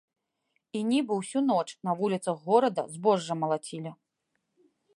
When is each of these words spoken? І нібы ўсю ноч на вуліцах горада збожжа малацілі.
І 0.79 0.79
нібы 0.91 1.13
ўсю 1.17 1.43
ноч 1.49 1.67
на 1.89 1.95
вуліцах 2.01 2.37
горада 2.47 2.87
збожжа 2.97 3.33
малацілі. 3.43 3.91